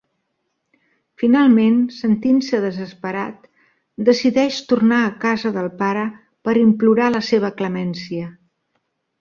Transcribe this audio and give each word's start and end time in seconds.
Finalment, 1.23 1.75
sentint-se 1.97 2.61
desesperat, 2.63 3.45
decideix 4.09 4.57
tornar 4.73 5.03
a 5.05 5.13
casa 5.27 5.53
del 5.59 5.71
pare 5.83 6.07
per 6.49 6.57
implorar 6.67 7.15
la 7.19 7.25
seva 7.33 7.57
clemència. 7.61 8.35